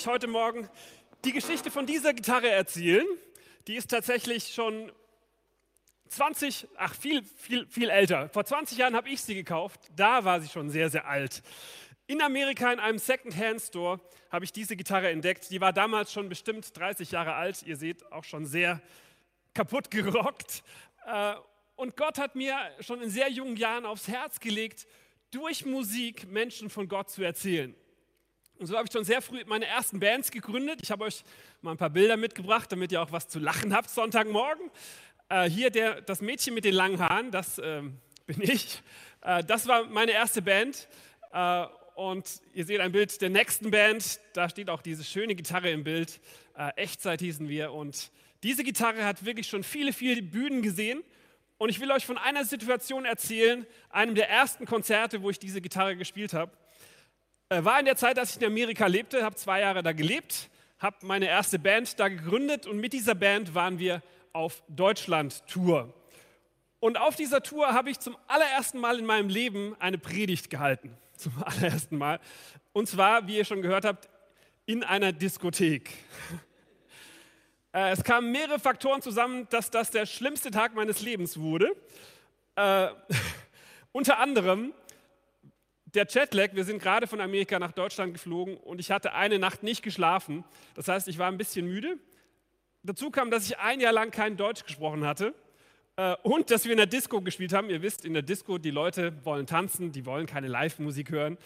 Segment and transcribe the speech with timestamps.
[0.00, 0.66] euch heute Morgen
[1.26, 3.04] die Geschichte von dieser Gitarre erzählen.
[3.66, 4.90] Die ist tatsächlich schon
[6.08, 8.30] 20, ach viel, viel, viel älter.
[8.30, 9.78] Vor 20 Jahren habe ich sie gekauft.
[9.94, 11.42] Da war sie schon sehr, sehr alt.
[12.06, 14.00] In Amerika in einem Second-Hand-Store
[14.30, 15.50] habe ich diese Gitarre entdeckt.
[15.50, 17.62] Die war damals schon bestimmt 30 Jahre alt.
[17.64, 18.80] Ihr seht auch schon sehr
[19.52, 20.62] kaputt gerockt.
[21.04, 21.34] Äh,
[21.76, 24.86] und Gott hat mir schon in sehr jungen Jahren aufs Herz gelegt,
[25.30, 27.74] durch Musik Menschen von Gott zu erzählen.
[28.60, 30.80] Und so habe ich schon sehr früh meine ersten Bands gegründet.
[30.82, 31.24] Ich habe euch
[31.62, 34.70] mal ein paar Bilder mitgebracht, damit ihr auch was zu lachen habt Sonntagmorgen.
[35.30, 37.80] Äh, hier der, das Mädchen mit den langen Haaren, das äh,
[38.26, 38.82] bin ich.
[39.22, 40.88] Äh, das war meine erste Band.
[41.32, 44.20] Äh, und ihr seht ein Bild der nächsten Band.
[44.34, 46.20] Da steht auch diese schöne Gitarre im Bild.
[46.54, 47.72] Äh, Echtzeit hießen wir.
[47.72, 48.10] Und
[48.42, 51.02] diese Gitarre hat wirklich schon viele, viele Bühnen gesehen.
[51.56, 55.62] Und ich will euch von einer Situation erzählen, einem der ersten Konzerte, wo ich diese
[55.62, 56.52] Gitarre gespielt habe.
[57.52, 60.48] Äh, war in der Zeit, als ich in Amerika lebte, habe zwei Jahre da gelebt,
[60.78, 65.92] habe meine erste Band da gegründet und mit dieser Band waren wir auf Deutschland-Tour.
[66.78, 70.96] Und auf dieser Tour habe ich zum allerersten Mal in meinem Leben eine Predigt gehalten.
[71.16, 72.20] Zum allerersten Mal.
[72.72, 74.08] Und zwar, wie ihr schon gehört habt,
[74.64, 75.90] in einer Diskothek.
[77.72, 81.70] Äh, es kamen mehrere Faktoren zusammen, dass das der schlimmste Tag meines Lebens wurde.
[82.56, 82.88] Äh,
[83.92, 84.72] unter anderem
[85.94, 89.62] der Jetlag, wir sind gerade von Amerika nach Deutschland geflogen und ich hatte eine Nacht
[89.62, 90.44] nicht geschlafen.
[90.74, 91.98] Das heißt, ich war ein bisschen müde.
[92.82, 95.34] Dazu kam, dass ich ein Jahr lang kein Deutsch gesprochen hatte
[95.96, 97.70] äh, und dass wir in der Disco gespielt haben.
[97.70, 101.36] Ihr wisst, in der Disco, die Leute wollen tanzen, die wollen keine Live-Musik hören.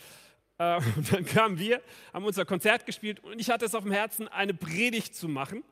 [0.58, 3.92] Äh, und dann kamen wir, haben unser Konzert gespielt und ich hatte es auf dem
[3.92, 5.64] Herzen, eine Predigt zu machen.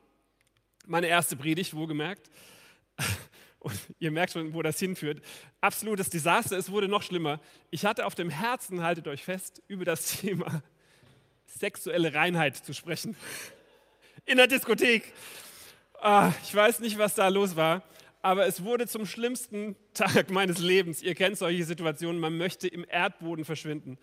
[0.86, 2.30] Meine erste Predigt, wohlgemerkt.
[3.62, 5.22] Und ihr merkt schon, wo das hinführt.
[5.60, 6.58] Absolutes Desaster.
[6.58, 7.40] Es wurde noch schlimmer.
[7.70, 10.64] Ich hatte auf dem Herzen, haltet euch fest, über das Thema
[11.46, 13.16] sexuelle Reinheit zu sprechen.
[14.26, 15.12] In der Diskothek.
[16.00, 17.84] Ah, ich weiß nicht, was da los war,
[18.20, 21.00] aber es wurde zum schlimmsten Tag meines Lebens.
[21.00, 23.96] Ihr kennt solche Situationen, man möchte im Erdboden verschwinden.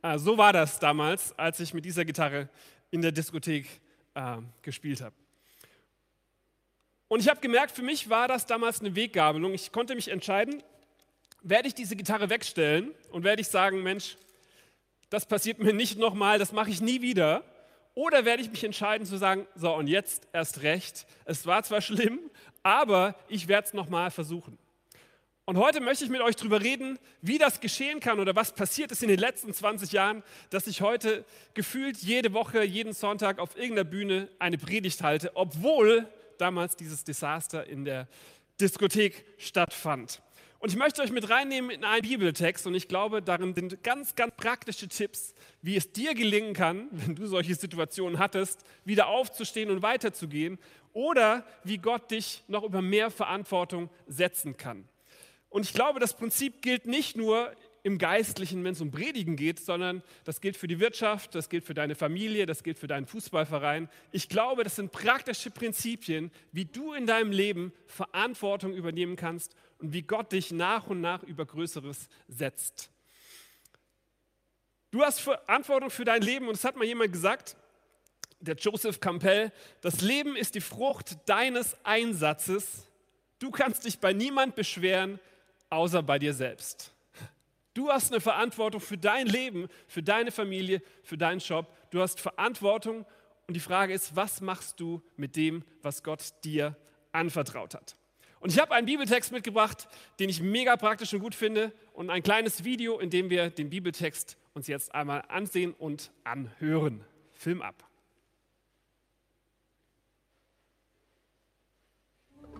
[0.00, 2.48] Ah, so war das damals, als ich mit dieser Gitarre
[2.90, 3.66] in der Diskothek
[4.14, 5.14] ah, gespielt habe.
[7.14, 9.54] Und ich habe gemerkt, für mich war das damals eine Weggabelung.
[9.54, 10.64] Ich konnte mich entscheiden,
[11.44, 14.16] werde ich diese Gitarre wegstellen und werde ich sagen, Mensch,
[15.10, 17.44] das passiert mir nicht nochmal, das mache ich nie wieder.
[17.94, 21.82] Oder werde ich mich entscheiden zu sagen, so und jetzt erst recht, es war zwar
[21.82, 22.18] schlimm,
[22.64, 24.58] aber ich werde es nochmal versuchen.
[25.44, 28.90] Und heute möchte ich mit euch darüber reden, wie das geschehen kann oder was passiert
[28.90, 33.54] ist in den letzten 20 Jahren, dass ich heute gefühlt jede Woche, jeden Sonntag auf
[33.54, 36.08] irgendeiner Bühne eine Predigt halte, obwohl
[36.38, 38.08] damals dieses Desaster in der
[38.60, 40.22] Diskothek stattfand.
[40.64, 44.14] Und ich möchte euch mit reinnehmen in einen Bibeltext und ich glaube, darin sind ganz,
[44.14, 49.70] ganz praktische Tipps, wie es dir gelingen kann, wenn du solche Situationen hattest, wieder aufzustehen
[49.70, 50.58] und weiterzugehen
[50.94, 54.88] oder wie Gott dich noch über mehr Verantwortung setzen kann.
[55.50, 57.52] Und ich glaube, das Prinzip gilt nicht nur
[57.84, 61.64] im Geistlichen, wenn es um Predigen geht, sondern das gilt für die Wirtschaft, das gilt
[61.64, 63.90] für deine Familie, das gilt für deinen Fußballverein.
[64.10, 69.92] Ich glaube, das sind praktische Prinzipien, wie du in deinem Leben Verantwortung übernehmen kannst und
[69.92, 72.88] wie Gott dich nach und nach über Größeres setzt.
[74.90, 77.54] Du hast Verantwortung für dein Leben und es hat mal jemand gesagt,
[78.40, 79.52] der Joseph Campbell,
[79.82, 82.86] das Leben ist die Frucht deines Einsatzes.
[83.38, 85.20] Du kannst dich bei niemand beschweren,
[85.68, 86.93] außer bei dir selbst.
[87.74, 91.66] Du hast eine Verantwortung für dein Leben, für deine Familie, für deinen Job.
[91.90, 93.04] Du hast Verantwortung
[93.48, 96.76] und die Frage ist, was machst du mit dem, was Gott dir
[97.12, 97.96] anvertraut hat?
[98.38, 99.88] Und ich habe einen Bibeltext mitgebracht,
[100.20, 103.70] den ich mega praktisch und gut finde und ein kleines Video, in dem wir den
[103.70, 107.02] Bibeltext uns jetzt einmal ansehen und anhören.
[107.32, 107.82] Film ab.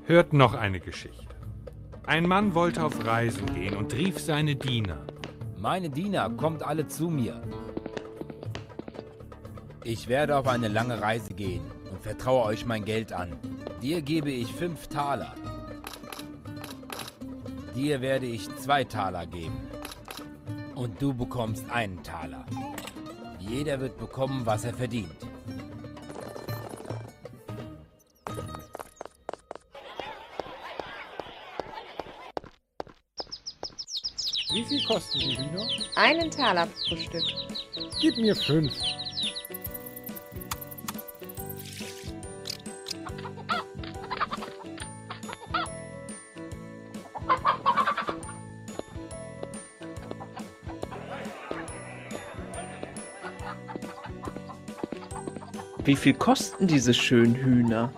[0.06, 1.33] Hört noch eine Geschichte.
[2.06, 4.99] Ein Mann wollte auf Reisen gehen und rief seine Diener.
[5.56, 7.41] Meine Diener, kommt alle zu mir.
[9.85, 13.33] Ich werde auf eine lange Reise gehen und vertraue euch mein Geld an.
[13.81, 15.35] Dir gebe ich fünf Taler.
[17.75, 19.56] Dir werde ich zwei Taler geben.
[20.75, 22.45] Und du bekommst einen Taler.
[23.39, 25.17] Jeder wird bekommen, was er verdient.
[34.64, 35.69] Wie viel kosten die Hühner?
[35.94, 37.22] Einen Taler pro Stück.
[38.00, 38.72] Gib mir fünf.
[55.84, 57.93] Wie viel kosten diese schönen Hühner?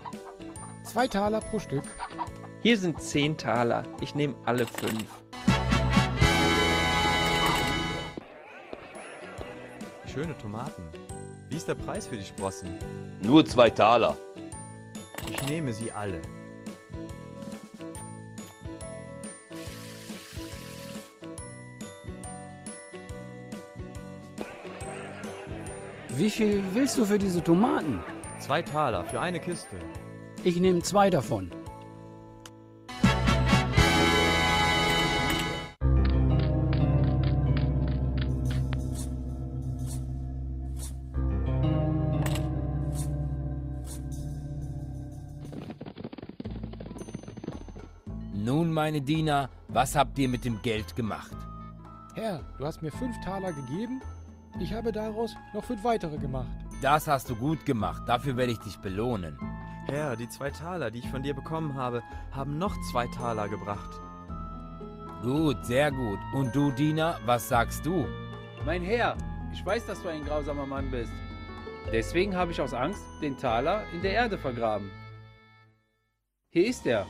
[0.82, 1.84] Zwei Taler pro Stück.
[2.62, 3.84] Hier sind zehn Taler.
[4.00, 5.04] Ich nehme alle fünf.
[10.16, 10.82] Schöne Tomaten.
[11.50, 12.70] Wie ist der Preis für die Sprossen?
[13.20, 14.16] Nur zwei Taler.
[15.30, 16.22] Ich nehme sie alle.
[26.08, 28.00] Wie viel willst du für diese Tomaten?
[28.38, 29.76] Zwei Taler für eine Kiste.
[30.44, 31.50] Ich nehme zwei davon.
[48.86, 51.36] Meine Diener, was habt ihr mit dem Geld gemacht?
[52.14, 54.00] Herr, du hast mir fünf Taler gegeben.
[54.60, 56.46] Ich habe daraus noch fünf weitere gemacht.
[56.80, 59.36] Das hast du gut gemacht, dafür werde ich dich belohnen.
[59.86, 62.00] Herr, die zwei Taler, die ich von dir bekommen habe,
[62.30, 63.90] haben noch zwei Taler gebracht.
[65.20, 66.20] Gut, sehr gut.
[66.32, 68.06] Und du, Diener, was sagst du?
[68.64, 69.16] Mein Herr,
[69.52, 71.12] ich weiß, dass du ein grausamer Mann bist.
[71.92, 74.92] Deswegen habe ich aus Angst den Taler in der Erde vergraben.
[76.52, 77.04] Hier ist er.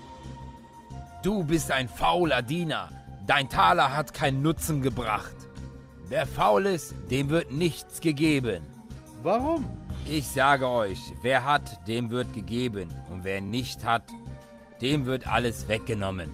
[1.26, 2.88] Du bist ein fauler Diener.
[3.26, 5.34] Dein Taler hat keinen Nutzen gebracht.
[6.06, 8.62] Wer faul ist, dem wird nichts gegeben.
[9.24, 9.68] Warum?
[10.08, 12.94] Ich sage euch, wer hat, dem wird gegeben.
[13.10, 14.04] Und wer nicht hat,
[14.80, 16.32] dem wird alles weggenommen.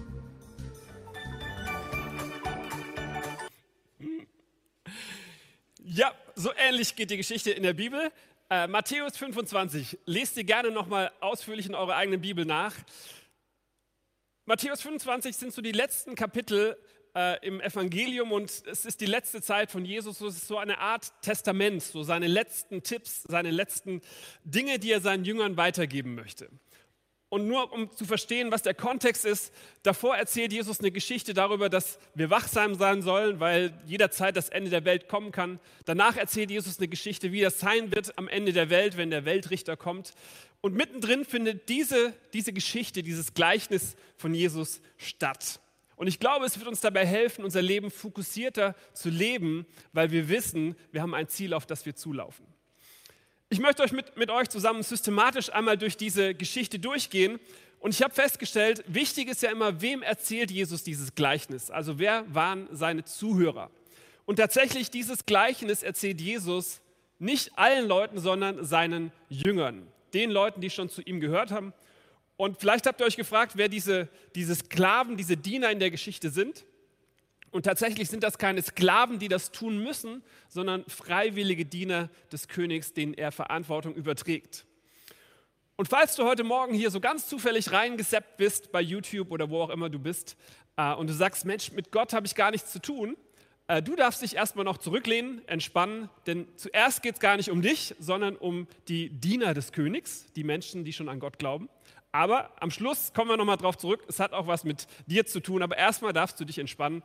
[5.83, 8.11] Ja, so ähnlich geht die Geschichte in der Bibel.
[8.47, 9.97] Äh, Matthäus 25.
[10.05, 12.75] Lest ihr gerne nochmal ausführlich in eurer eigenen Bibel nach.
[14.45, 16.77] Matthäus 25 sind so die letzten Kapitel
[17.15, 20.19] äh, im Evangelium und es ist die letzte Zeit von Jesus.
[20.19, 24.01] Es ist so eine Art Testament, so seine letzten Tipps, seine letzten
[24.43, 26.49] Dinge, die er seinen Jüngern weitergeben möchte.
[27.33, 29.51] Und nur um zu verstehen, was der Kontext ist,
[29.81, 34.69] davor erzählt Jesus eine Geschichte darüber, dass wir wachsam sein sollen, weil jederzeit das Ende
[34.69, 35.59] der Welt kommen kann.
[35.85, 39.25] Danach erzählt Jesus eine Geschichte, wie das sein wird am Ende der Welt, wenn der
[39.25, 40.13] Weltrichter kommt.
[40.61, 45.59] Und mittendrin findet diese, diese Geschichte, dieses Gleichnis von Jesus statt.
[45.95, 50.29] Und ich glaube, es wird uns dabei helfen, unser Leben fokussierter zu leben, weil wir
[50.29, 52.52] wissen, wir haben ein Ziel, auf das wir zulaufen.
[53.53, 57.39] Ich möchte euch mit, mit euch zusammen systematisch einmal durch diese Geschichte durchgehen.
[57.79, 61.69] Und ich habe festgestellt, wichtig ist ja immer, wem erzählt Jesus dieses Gleichnis?
[61.69, 63.69] Also wer waren seine Zuhörer?
[64.25, 66.81] Und tatsächlich, dieses Gleichnis erzählt Jesus
[67.19, 69.85] nicht allen Leuten, sondern seinen Jüngern,
[70.15, 71.73] den Leuten, die schon zu ihm gehört haben.
[72.37, 76.31] Und vielleicht habt ihr euch gefragt, wer diese, diese Sklaven, diese Diener in der Geschichte
[76.31, 76.65] sind.
[77.53, 82.93] Und tatsächlich sind das keine Sklaven, die das tun müssen, sondern freiwillige Diener des Königs,
[82.93, 84.65] denen er Verantwortung überträgt.
[85.75, 89.61] Und falls du heute Morgen hier so ganz zufällig reingeseppt bist bei YouTube oder wo
[89.61, 90.35] auch immer du bist
[90.77, 93.15] äh, und du sagst, Mensch, mit Gott habe ich gar nichts zu tun,
[93.67, 97.61] äh, du darfst dich erstmal noch zurücklehnen, entspannen, denn zuerst geht es gar nicht um
[97.61, 101.69] dich, sondern um die Diener des Königs, die Menschen, die schon an Gott glauben.
[102.13, 104.03] Aber am Schluss kommen wir nochmal drauf zurück.
[104.07, 105.63] Es hat auch was mit dir zu tun.
[105.63, 107.01] Aber erstmal darfst du dich entspannen.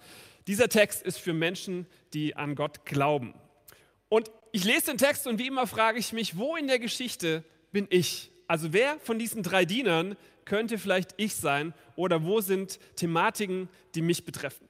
[0.46, 3.34] Dieser Text ist für Menschen, die an Gott glauben.
[4.10, 7.42] Und ich lese den Text und wie immer frage ich mich, wo in der Geschichte
[7.72, 8.30] bin ich?
[8.46, 11.72] Also wer von diesen drei Dienern könnte vielleicht ich sein?
[11.96, 14.68] Oder wo sind Thematiken, die mich betreffen?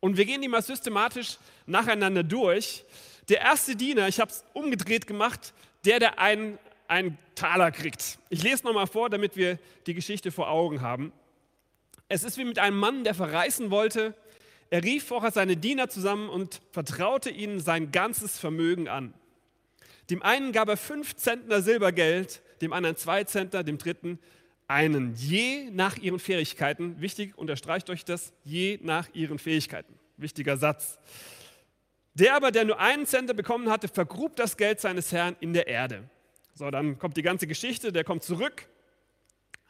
[0.00, 2.84] Und wir gehen die mal systematisch nacheinander durch.
[3.28, 5.52] Der erste Diener, ich habe es umgedreht gemacht,
[5.84, 8.18] der, der einen einen Taler kriegt.
[8.28, 11.12] Ich lese nochmal vor, damit wir die Geschichte vor Augen haben.
[12.08, 14.14] Es ist wie mit einem Mann, der verreisen wollte.
[14.70, 19.14] Er rief vorher seine Diener zusammen und vertraute ihnen sein ganzes Vermögen an.
[20.10, 24.18] Dem einen gab er fünf Zentner Silbergeld, dem anderen zwei Zentner, dem dritten
[24.66, 27.00] einen, je nach ihren Fähigkeiten.
[27.00, 29.94] Wichtig, unterstreicht euch das, je nach ihren Fähigkeiten.
[30.16, 30.98] Wichtiger Satz.
[32.14, 35.66] Der aber, der nur einen Zentner bekommen hatte, vergrub das Geld seines Herrn in der
[35.66, 36.04] Erde.
[36.56, 38.68] So, dann kommt die ganze Geschichte, der kommt zurück,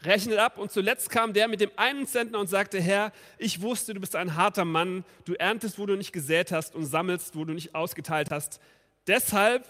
[0.03, 3.95] rechnet ab und zuletzt kam der mit dem einen Zentner und sagte, Herr, ich wusste,
[3.95, 7.47] du bist ein harter Mann, du erntest, wo du nicht gesät hast und sammelst, wo
[7.47, 8.61] du nicht ausgeteilt hast.
[9.07, 9.65] Deshalb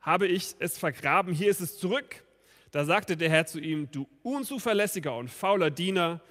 [0.00, 2.24] habe ich es vergraben, hier ist es zurück.
[2.70, 6.22] Da sagte der Herr zu ihm, du unzuverlässiger und fauler Diener,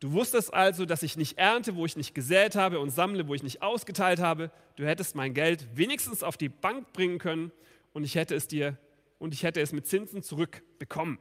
[0.00, 3.34] du wusstest also, dass ich nicht ernte, wo ich nicht gesät habe und sammle, wo
[3.34, 4.50] ich nicht ausgeteilt habe.
[4.74, 7.52] Du hättest mein Geld wenigstens auf die Bank bringen können
[7.92, 8.76] und ich hätte es dir
[9.24, 11.18] und ich hätte es mit Zinsen zurückbekommen.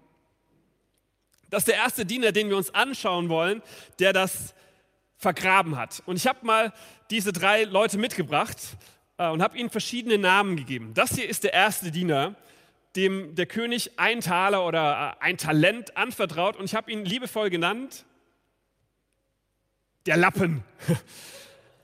[1.50, 3.62] Das ist der erste Diener, den wir uns anschauen wollen,
[4.00, 4.54] der das
[5.16, 6.04] vergraben hat.
[6.06, 6.74] Und ich habe mal
[7.10, 8.58] diese drei Leute mitgebracht
[9.18, 10.94] äh, und habe ihnen verschiedene Namen gegeben.
[10.94, 12.36] Das hier ist der erste Diener
[12.96, 17.50] dem der König ein Taler oder äh, ein Talent anvertraut und ich habe ihn liebevoll
[17.50, 18.06] genannt,
[20.06, 20.64] der Lappen.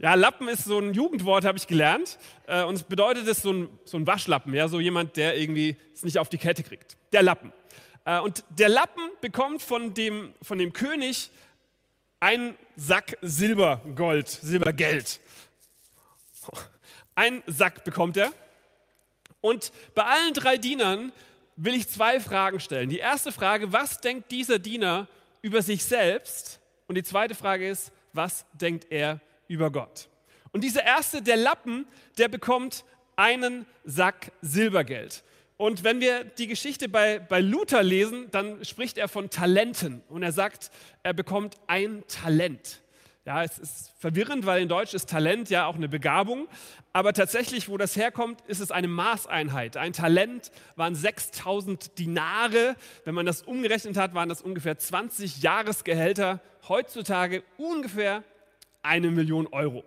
[0.02, 2.18] Ja, Lappen ist so ein Jugendwort, habe ich gelernt.
[2.48, 5.76] Äh, und es bedeutet es so ein, so ein Waschlappen, ja, so jemand, der irgendwie
[5.94, 6.96] es nicht auf die Kette kriegt.
[7.12, 7.52] Der Lappen.
[8.06, 11.32] Äh, und der Lappen bekommt von dem, von dem König
[12.22, 15.20] einen Sack Silbergold, Silbergeld.
[17.16, 18.32] Ein Sack bekommt er.
[19.42, 21.12] Und bei allen drei Dienern
[21.58, 22.90] will ich zwei Fragen stellen.
[22.90, 25.10] Die erste Frage, was denkt dieser Diener
[25.42, 26.62] über sich selbst?
[26.88, 30.08] Und die zweite Frage ist, was denkt er über Gott?
[30.54, 31.86] Und dieser erste, der Lappen,
[32.18, 32.86] der bekommt
[33.18, 35.24] einen Sack Silbergeld.
[35.58, 40.24] Und wenn wir die Geschichte bei, bei Luther lesen, dann spricht er von Talenten und
[40.24, 40.72] er sagt,
[41.04, 42.82] er bekommt ein Talent.
[43.26, 46.48] Ja, es ist verwirrend, weil in Deutsch ist Talent ja auch eine Begabung,
[46.94, 49.76] aber tatsächlich, wo das herkommt, ist es eine Maßeinheit.
[49.76, 52.76] Ein Talent waren 6000 Dinare.
[53.04, 56.40] Wenn man das umgerechnet hat, waren das ungefähr 20 Jahresgehälter.
[56.70, 58.24] Heutzutage ungefähr
[58.82, 59.84] eine Million Euro.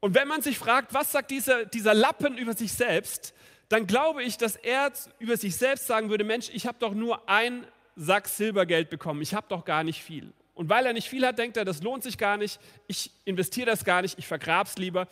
[0.00, 3.34] Und wenn man sich fragt, was sagt dieser, dieser Lappen über sich selbst,
[3.68, 7.28] dann glaube ich, dass er über sich selbst sagen würde, Mensch, ich habe doch nur
[7.28, 7.66] ein
[7.96, 10.32] Sack Silbergeld bekommen, ich habe doch gar nicht viel.
[10.54, 13.66] Und weil er nicht viel hat, denkt er, das lohnt sich gar nicht, ich investiere
[13.66, 15.06] das gar nicht, ich vergrabe es lieber.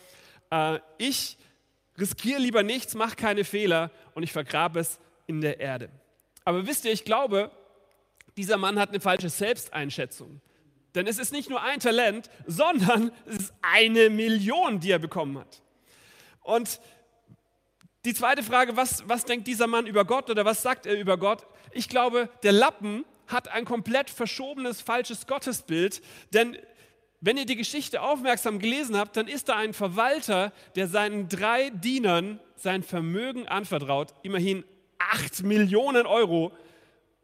[0.50, 1.38] Äh, ich
[1.99, 5.90] riskiere lieber nichts, mache keine Fehler und ich vergrabe es in der Erde.
[6.45, 7.50] Aber wisst ihr, ich glaube,
[8.37, 10.40] dieser Mann hat eine falsche Selbsteinschätzung.
[10.95, 15.38] Denn es ist nicht nur ein Talent, sondern es ist eine Million, die er bekommen
[15.38, 15.62] hat.
[16.42, 16.80] Und
[18.04, 21.18] die zweite Frage, was, was denkt dieser Mann über Gott oder was sagt er über
[21.18, 21.47] Gott?
[21.73, 26.00] Ich glaube, der Lappen hat ein komplett verschobenes, falsches Gottesbild,
[26.33, 26.57] denn
[27.21, 31.71] wenn ihr die Geschichte aufmerksam gelesen habt, dann ist da ein Verwalter, der seinen drei
[31.71, 34.64] Dienern sein Vermögen anvertraut, immerhin
[34.99, 36.52] 8 Millionen Euro,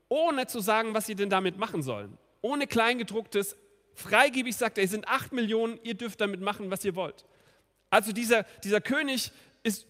[0.09, 2.19] ohne zu sagen, was sie denn damit machen sollen.
[2.45, 3.57] Ohne Kleingedrucktes,
[3.95, 7.25] freigebig sagt er, es sind 8 Millionen, ihr dürft damit machen, was ihr wollt.
[7.89, 9.33] Also dieser, dieser König
[9.63, 9.87] ist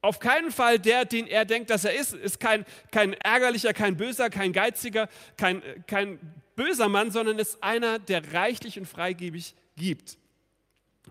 [0.00, 3.98] auf keinen Fall der, den er denkt, dass er ist, ist kein, kein ärgerlicher, kein
[3.98, 6.18] böser, kein geiziger, kein, kein
[6.56, 10.16] böser Mann, sondern ist einer, der reichlich und freigebig gibt.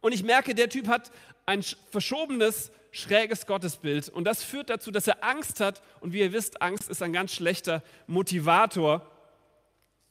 [0.01, 1.11] Und ich merke, der Typ hat
[1.45, 1.61] ein
[1.91, 4.09] verschobenes, schräges Gottesbild.
[4.09, 5.83] Und das führt dazu, dass er Angst hat.
[5.99, 9.07] Und wie ihr wisst, Angst ist ein ganz schlechter Motivator.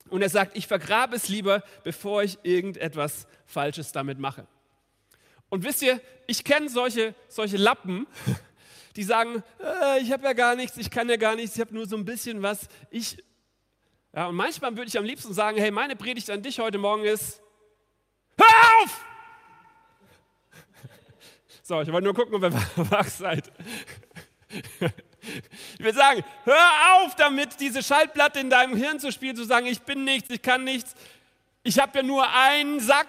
[0.08, 4.46] Und er sagt, ich vergrabe es lieber, bevor ich irgendetwas Falsches damit mache.
[5.48, 8.06] Und wisst ihr, ich kenne solche, solche Lappen,
[8.96, 11.74] die sagen, äh, ich habe ja gar nichts, ich kann ja gar nichts, ich habe
[11.74, 12.68] nur so ein bisschen was.
[12.90, 13.22] Ich,
[14.14, 17.04] ja, und manchmal würde ich am liebsten sagen, hey, meine Predigt an dich heute Morgen
[17.04, 17.40] ist,
[18.38, 19.04] hör auf!
[21.62, 22.52] So, ich wollte nur gucken, ob ihr
[22.90, 23.50] wach seid.
[25.78, 29.66] Ich würde sagen, hör auf damit, diese Schallplatte in deinem Hirn zu spielen, zu sagen,
[29.66, 30.94] ich bin nichts, ich kann nichts,
[31.62, 33.08] ich habe ja nur einen Sack.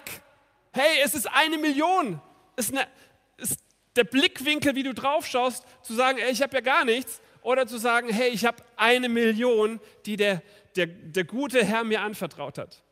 [0.72, 2.20] Hey, es ist eine Million.
[2.56, 2.88] Es ist, eine,
[3.36, 3.60] ist
[3.96, 7.66] der Blickwinkel, wie du drauf schaust, zu sagen, ey, ich habe ja gar nichts, oder
[7.66, 10.42] zu sagen, hey, ich habe eine Million, die der,
[10.76, 12.82] der, der gute Herr mir anvertraut hat.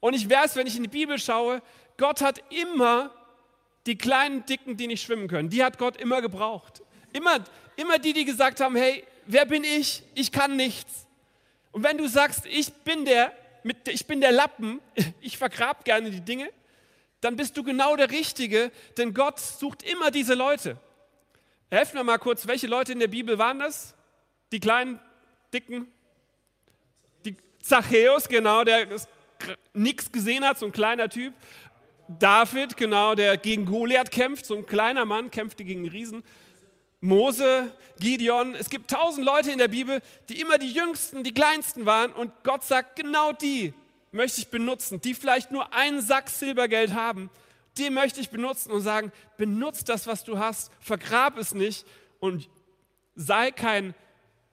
[0.00, 1.62] Und ich weiß, wenn ich in die Bibel schaue,
[1.96, 3.10] Gott hat immer
[3.86, 6.82] die kleinen Dicken, die nicht schwimmen können, die hat Gott immer gebraucht.
[7.12, 7.44] Immer,
[7.76, 10.02] immer die, die gesagt haben, hey, wer bin ich?
[10.14, 11.06] Ich kann nichts.
[11.72, 14.80] Und wenn du sagst, ich bin der, mit, ich bin der Lappen,
[15.20, 16.48] ich vergrab gerne die Dinge,
[17.20, 20.76] dann bist du genau der Richtige, denn Gott sucht immer diese Leute.
[21.70, 23.94] Helft mir mal kurz, welche Leute in der Bibel waren das?
[24.52, 25.00] Die kleinen,
[25.52, 25.88] dicken?
[27.24, 28.86] Die Zachäus, genau, der
[29.72, 31.32] nichts gesehen hat, so ein kleiner Typ.
[32.06, 36.22] David, genau, der gegen Goliath kämpft, so ein kleiner Mann, kämpfte gegen Riesen.
[37.04, 37.70] Mose,
[38.00, 42.10] Gideon, es gibt tausend Leute in der Bibel, die immer die jüngsten, die kleinsten waren
[42.12, 43.74] und Gott sagt, genau die
[44.10, 47.28] möchte ich benutzen, die vielleicht nur einen Sack Silbergeld haben,
[47.76, 51.86] die möchte ich benutzen und sagen, benutze das, was du hast, vergrab es nicht
[52.20, 52.48] und
[53.14, 53.94] sei kein,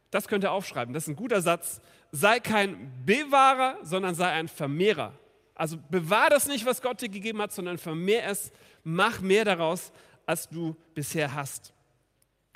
[0.10, 1.80] das könnt ihr aufschreiben, das ist ein guter Satz,
[2.12, 5.14] sei kein Bewahrer, sondern sei ein Vermehrer.
[5.56, 8.52] Also bewahr das nicht, was Gott dir gegeben hat, sondern vermehr es,
[8.84, 9.94] mach mehr daraus,
[10.26, 11.74] als du bisher hast.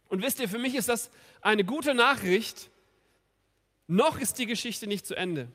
[0.10, 1.10] Und wisst ihr, für mich ist das
[1.42, 2.70] eine gute Nachricht.
[3.88, 5.48] Noch ist die Geschichte nicht zu Ende.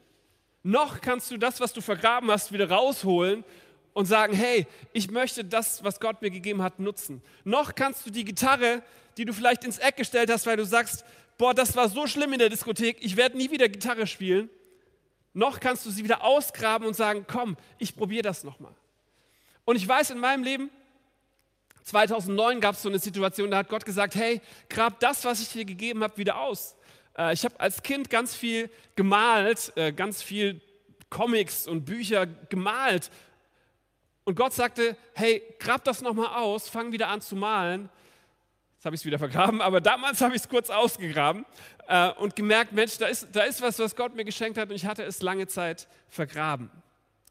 [0.62, 3.45] Noch kannst du das, was du vergraben hast, wieder rausholen
[3.92, 7.23] und sagen, hey, ich möchte das, was Gott mir gegeben hat, nutzen.
[7.45, 8.83] Noch kannst du die Gitarre,
[9.16, 11.04] die du vielleicht ins Eck gestellt hast, weil du sagst,
[11.38, 14.50] boah, das war so schlimm in der Diskothek, ich werde nie wieder Gitarre spielen.
[15.33, 18.75] Noch kannst du sie wieder ausgraben und sagen, komm, ich probiere das nochmal.
[19.64, 20.71] Und ich weiß in meinem Leben,
[21.84, 25.49] 2009 gab es so eine Situation, da hat Gott gesagt, hey, grab das, was ich
[25.49, 26.76] dir gegeben habe, wieder aus.
[27.16, 30.60] Äh, ich habe als Kind ganz viel gemalt, äh, ganz viel
[31.08, 33.10] Comics und Bücher gemalt.
[34.25, 37.88] Und Gott sagte, hey, grab das nochmal aus, fang wieder an zu malen.
[38.76, 41.44] Jetzt habe ich es wieder vergraben, aber damals habe ich es kurz ausgegraben
[41.88, 44.76] äh, und gemerkt, Mensch, da ist, da ist was, was Gott mir geschenkt hat und
[44.76, 46.70] ich hatte es lange Zeit vergraben.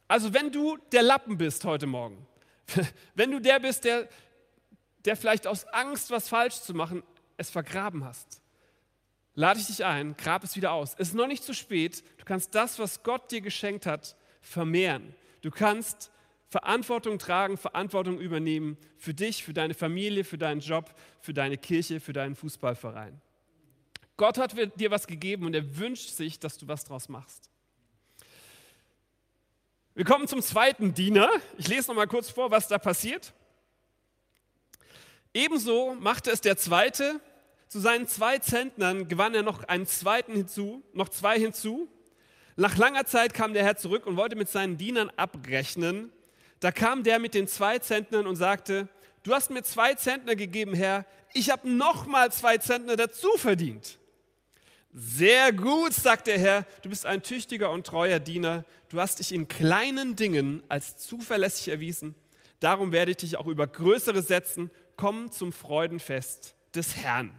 [0.08, 2.28] Also wenn du der Lappen bist heute Morgen,
[3.16, 4.08] wenn du der bist, der,
[5.06, 7.04] der vielleicht aus Angst, was falsch zu machen,
[7.38, 8.42] es vergraben hast,
[9.34, 10.94] lade ich dich ein, grab es wieder aus.
[10.98, 12.04] Es ist noch nicht zu spät.
[12.18, 15.16] Du kannst das, was Gott dir geschenkt hat, vermehren.
[15.42, 16.12] Du kannst
[16.50, 22.00] Verantwortung tragen, Verantwortung übernehmen für dich, für deine Familie, für deinen Job, für deine Kirche,
[22.00, 23.22] für deinen Fußballverein.
[24.18, 27.50] Gott hat dir was gegeben und er wünscht sich, dass du was draus machst.
[29.94, 31.30] Wir kommen zum zweiten Diener.
[31.58, 33.34] Ich lese noch mal kurz vor, was da passiert.
[35.34, 37.20] Ebenso machte es der zweite.
[37.68, 41.88] Zu seinen zwei Zentnern gewann er noch einen zweiten hinzu, noch zwei hinzu.
[42.56, 46.12] Nach langer Zeit kam der Herr zurück und wollte mit seinen Dienern abrechnen.
[46.60, 48.90] Da kam der mit den zwei Zentnern und sagte,
[49.24, 54.00] du hast mir zwei Zentner gegeben, Herr, ich habe nochmal zwei Zentner dazu verdient.
[54.92, 59.32] Sehr gut, sagt der Herr, du bist ein tüchtiger und treuer Diener, du hast dich
[59.32, 62.16] in kleinen Dingen als zuverlässig erwiesen,
[62.60, 67.32] darum werde ich dich auch über größere setzen, komm zum Freudenfest des Herrn.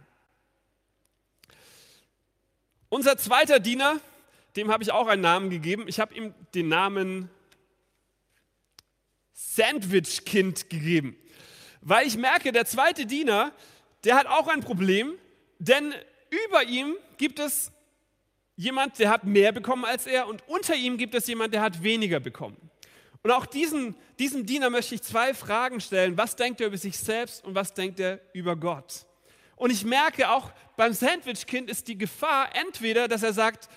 [2.89, 3.99] Unser zweiter Diener,
[4.55, 7.29] dem habe ich auch einen Namen gegeben, ich habe ihm den Namen
[9.33, 11.15] Sandwich-Kind gegeben.
[11.81, 13.51] Weil ich merke, der zweite Diener,
[14.05, 15.13] der hat auch ein Problem,
[15.59, 15.93] denn
[16.31, 17.71] über ihm gibt es
[18.55, 21.83] jemand, der hat mehr bekommen als er und unter ihm gibt es jemand, der hat
[21.83, 22.70] weniger bekommen.
[23.23, 26.17] Und auch diesen, diesem Diener möchte ich zwei Fragen stellen.
[26.17, 29.05] Was denkt er über sich selbst und was denkt er über Gott?
[29.55, 33.69] Und ich merke auch beim Sandwich-Kind ist die Gefahr entweder, dass er sagt,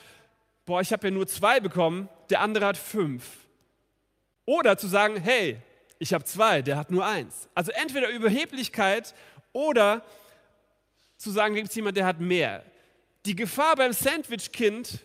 [0.64, 3.24] boah, ich habe ja nur zwei bekommen, der andere hat fünf.
[4.46, 5.58] Oder zu sagen, hey,
[5.98, 7.48] ich habe zwei, der hat nur eins.
[7.54, 9.14] Also entweder Überheblichkeit
[9.52, 10.02] oder
[11.18, 12.64] zu sagen, gibt es jemand, der hat mehr.
[13.26, 15.00] Die Gefahr beim Sandwich-Kind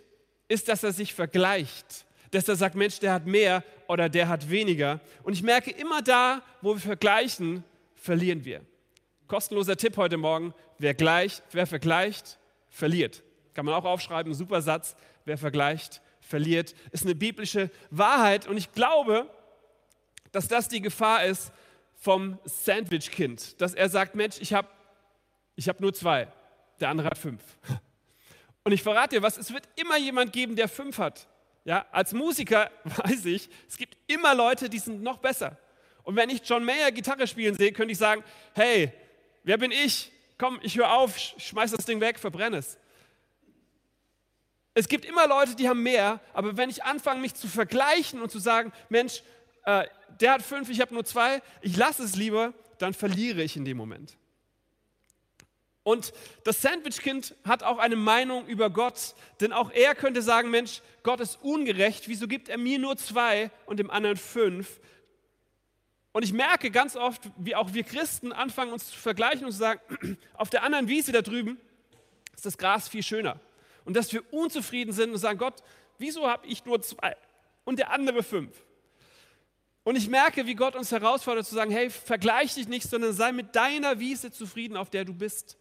[0.47, 4.49] ist, dass er sich vergleicht, dass er sagt, Mensch, der hat mehr oder der hat
[4.49, 4.99] weniger.
[5.23, 7.63] Und ich merke, immer da, wo wir vergleichen,
[7.95, 8.61] verlieren wir.
[9.27, 12.39] Kostenloser Tipp heute Morgen, wer, gleich, wer vergleicht,
[12.69, 13.23] verliert.
[13.53, 18.47] Kann man auch aufschreiben, super Satz, wer vergleicht, verliert, ist eine biblische Wahrheit.
[18.47, 19.29] Und ich glaube,
[20.31, 21.51] dass das die Gefahr ist
[21.95, 24.67] vom Sandwich-Kind, dass er sagt, Mensch, ich habe
[25.55, 26.27] ich hab nur zwei,
[26.79, 27.43] der andere hat fünf.
[28.63, 31.27] Und ich verrate dir was, es wird immer jemand geben, der fünf hat.
[31.69, 35.55] Ja, als Musiker weiß ich, es gibt immer Leute, die sind noch besser.
[36.01, 38.23] Und wenn ich John Mayer Gitarre spielen sehe, könnte ich sagen,
[38.55, 38.91] hey,
[39.43, 40.11] wer bin ich?
[40.39, 42.79] Komm, ich höre auf, schmeiß das Ding weg, verbrenne es.
[44.73, 48.31] Es gibt immer Leute, die haben mehr, aber wenn ich anfange, mich zu vergleichen und
[48.31, 49.21] zu sagen, Mensch,
[49.65, 49.85] äh,
[50.19, 53.63] der hat fünf, ich habe nur zwei, ich lasse es lieber, dann verliere ich in
[53.63, 54.17] dem Moment.
[55.83, 56.13] Und
[56.43, 61.19] das Sandwich-Kind hat auch eine Meinung über Gott, denn auch er könnte sagen, Mensch, Gott
[61.19, 64.79] ist ungerecht, wieso gibt er mir nur zwei und dem anderen fünf?
[66.11, 69.57] Und ich merke ganz oft, wie auch wir Christen anfangen, uns zu vergleichen und zu
[69.57, 71.57] sagen, auf der anderen Wiese da drüben
[72.35, 73.39] ist das Gras viel schöner
[73.85, 75.63] und dass wir unzufrieden sind und sagen, Gott,
[75.97, 77.15] wieso habe ich nur zwei
[77.63, 78.51] und der andere fünf?
[79.83, 83.31] Und ich merke, wie Gott uns herausfordert zu sagen, hey, vergleich dich nicht, sondern sei
[83.31, 85.57] mit deiner Wiese zufrieden, auf der du bist.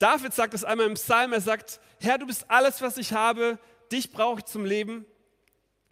[0.00, 3.58] David sagt es einmal im Psalm, er sagt, Herr, du bist alles, was ich habe,
[3.92, 5.04] dich brauche ich zum Leben,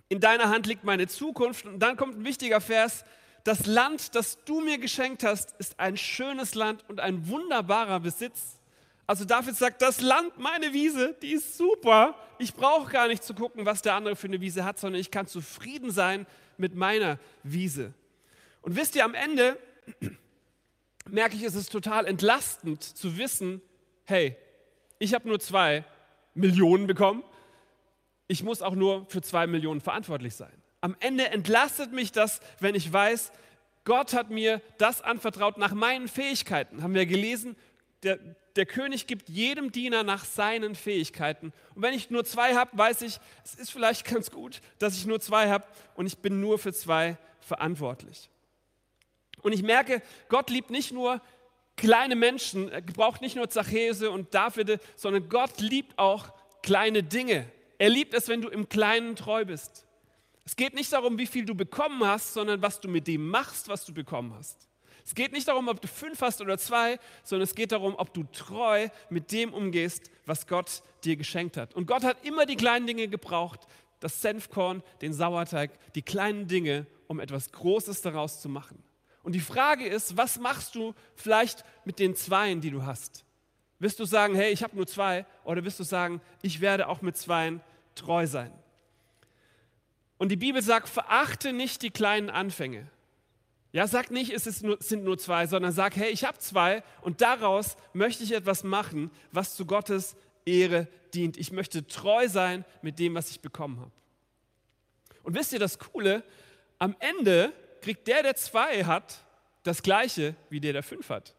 [0.09, 1.67] in deiner Hand liegt meine Zukunft.
[1.67, 3.05] Und dann kommt ein wichtiger Vers,
[3.45, 8.59] das Land, das du mir geschenkt hast, ist ein schönes Land und ein wunderbarer Besitz.
[9.07, 12.15] Also David sagt, das Land, meine Wiese, die ist super.
[12.39, 15.11] Ich brauche gar nicht zu gucken, was der andere für eine Wiese hat, sondern ich
[15.11, 17.93] kann zufrieden sein mit meiner Wiese.
[18.63, 19.59] Und wisst ihr, am Ende
[21.11, 23.61] merke ich, es ist total entlastend zu wissen,
[24.09, 24.35] hey,
[24.99, 25.85] ich habe nur zwei
[26.33, 27.23] Millionen bekommen.
[28.27, 30.53] Ich muss auch nur für zwei Millionen verantwortlich sein.
[30.81, 33.33] Am Ende entlastet mich das, wenn ich weiß,
[33.85, 36.83] Gott hat mir das anvertraut nach meinen Fähigkeiten.
[36.83, 37.55] Haben wir gelesen,
[38.03, 38.19] der,
[38.57, 41.53] der König gibt jedem Diener nach seinen Fähigkeiten.
[41.75, 45.05] Und wenn ich nur zwei habe, weiß ich, es ist vielleicht ganz gut, dass ich
[45.05, 48.31] nur zwei habe und ich bin nur für zwei verantwortlich.
[49.43, 51.21] Und ich merke, Gott liebt nicht nur
[51.79, 56.29] kleine Menschen, er braucht nicht nur Zachäuse und Davide, sondern Gott liebt auch
[56.63, 57.51] kleine Dinge.
[57.79, 59.87] Er liebt es, wenn du im Kleinen treu bist.
[60.45, 63.69] Es geht nicht darum, wie viel du bekommen hast, sondern was du mit dem machst,
[63.69, 64.69] was du bekommen hast.
[65.05, 68.13] Es geht nicht darum, ob du fünf hast oder zwei, sondern es geht darum, ob
[68.13, 71.75] du treu mit dem umgehst, was Gott dir geschenkt hat.
[71.75, 73.61] Und Gott hat immer die kleinen Dinge gebraucht,
[74.01, 78.83] das Senfkorn, den Sauerteig, die kleinen Dinge, um etwas Großes daraus zu machen.
[79.23, 83.25] Und die Frage ist, was machst du vielleicht mit den Zweien, die du hast?
[83.79, 85.27] Wirst du sagen, hey, ich habe nur zwei?
[85.45, 87.61] Oder wirst du sagen, ich werde auch mit Zweien
[87.95, 88.53] treu sein?
[90.19, 92.91] Und die Bibel sagt, verachte nicht die kleinen Anfänge.
[93.71, 97.21] Ja, sag nicht, es, nur, sind nur zwei, sondern sag, hey, ich habe zwei und
[97.21, 101.37] daraus möchte ich etwas machen, was zu Gottes Ehre dient.
[101.37, 103.93] Ich möchte treu sein mit dem, was ich bekommen habe.
[105.23, 106.25] Und wisst ihr das Coole?
[106.79, 109.25] Am Ende kriegt der, der zwei hat,
[109.63, 111.35] das gleiche wie der, der fünf hat.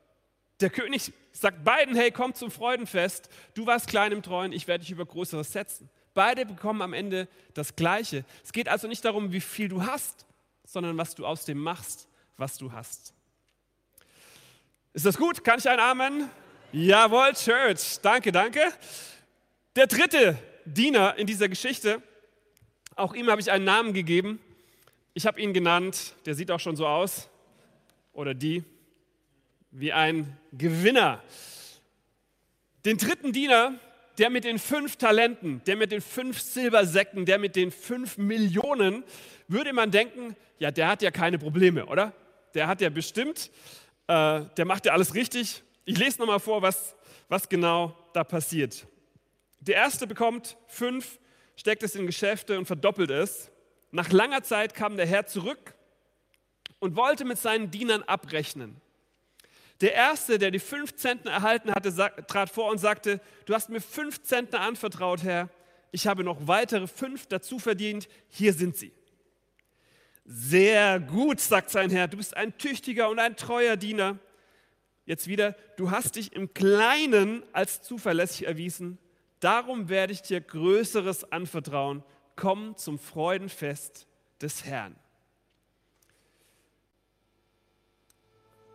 [0.59, 4.83] Der König sagt beiden, hey, komm zum Freudenfest, du warst klein im Treuen, ich werde
[4.83, 5.89] dich über Größeres setzen.
[6.13, 8.25] Beide bekommen am Ende das Gleiche.
[8.43, 10.25] Es geht also nicht darum, wie viel du hast,
[10.65, 13.13] sondern was du aus dem machst, was du hast.
[14.93, 15.43] Ist das gut?
[15.43, 16.29] Kann ich ein Amen?
[16.71, 17.99] Jawohl, Church.
[18.01, 18.61] Danke, danke.
[19.75, 22.01] Der dritte Diener in dieser Geschichte,
[22.95, 24.41] auch ihm habe ich einen Namen gegeben.
[25.19, 27.27] Ich habe ihn genannt, der sieht auch schon so aus,
[28.13, 28.63] oder die,
[29.69, 31.21] wie ein Gewinner.
[32.85, 33.73] Den dritten Diener,
[34.17, 39.03] der mit den fünf Talenten, der mit den fünf Silbersäcken, der mit den fünf Millionen,
[39.49, 42.13] würde man denken, ja, der hat ja keine Probleme, oder?
[42.53, 43.51] Der hat ja bestimmt,
[44.07, 45.63] äh, der macht ja alles richtig.
[45.83, 46.95] Ich lese nochmal vor, was,
[47.27, 48.87] was genau da passiert.
[49.59, 51.19] Der erste bekommt fünf,
[51.57, 53.51] steckt es in Geschäfte und verdoppelt es.
[53.91, 55.73] Nach langer Zeit kam der Herr zurück
[56.79, 58.79] und wollte mit seinen Dienern abrechnen.
[59.81, 61.93] Der erste, der die fünf Zentner erhalten hatte,
[62.27, 65.49] trat vor und sagte, du hast mir fünf Zentner anvertraut, Herr.
[65.91, 68.07] Ich habe noch weitere fünf dazu verdient.
[68.27, 68.91] Hier sind sie.
[70.25, 72.07] Sehr gut, sagt sein Herr.
[72.07, 74.19] Du bist ein tüchtiger und ein treuer Diener.
[75.05, 78.99] Jetzt wieder, du hast dich im Kleinen als zuverlässig erwiesen.
[79.39, 82.03] Darum werde ich dir Größeres anvertrauen.
[82.39, 84.07] Komm zum Freudenfest
[84.41, 84.95] des Herrn.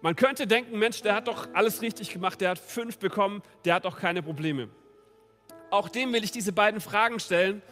[0.03, 3.77] Man könnte denken, Mensch, der hat doch alles richtig gemacht, der hat fünf bekommen, der
[3.77, 4.69] hat doch keine Probleme.
[5.71, 7.63] Auch dem will ich diese beiden Fragen stellen.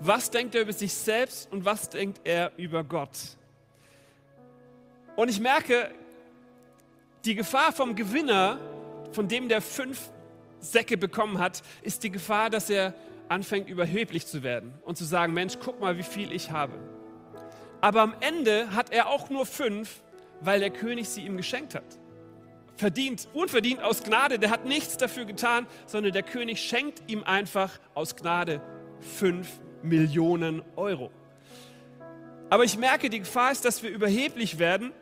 [0.00, 3.18] Was denkt er über sich selbst und was denkt er über Gott?
[5.16, 5.94] Und ich merke,
[7.26, 8.58] die Gefahr vom Gewinner,
[9.12, 10.10] von dem der fünf
[10.60, 12.94] Säcke bekommen hat, ist die Gefahr, dass er
[13.28, 16.74] anfängt überheblich zu werden und zu sagen, Mensch, guck mal, wie viel ich habe.
[17.80, 20.02] Aber am Ende hat er auch nur fünf
[20.44, 21.84] weil der König sie ihm geschenkt hat.
[22.76, 27.78] Verdient, unverdient aus Gnade, der hat nichts dafür getan, sondern der König schenkt ihm einfach
[27.94, 28.60] aus Gnade
[29.00, 29.48] fünf
[29.82, 31.10] Millionen Euro.
[32.50, 34.92] Aber ich merke, die Gefahr ist, dass wir überheblich werden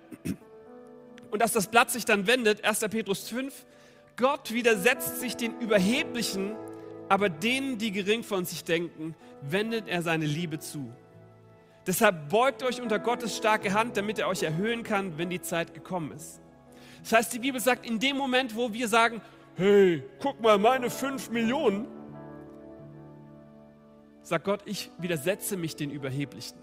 [1.30, 2.64] und dass das Blatt sich dann wendet.
[2.64, 2.80] 1.
[2.90, 3.66] Petrus 5.
[4.16, 6.54] Gott widersetzt sich den Überheblichen,
[7.10, 10.92] aber denen, die gering von sich denken, wendet er seine Liebe zu.
[11.84, 15.74] Deshalb beugt euch unter Gottes starke Hand, damit er euch erhöhen kann, wenn die Zeit
[15.74, 16.40] gekommen ist.
[17.02, 19.20] Das heißt, die Bibel sagt, in dem Moment, wo wir sagen,
[19.56, 21.88] hey, guck mal, meine fünf Millionen,
[24.22, 26.58] sagt Gott, ich widersetze mich den Überheblichen.